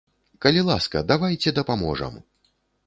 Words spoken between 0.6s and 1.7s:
ласка, давайце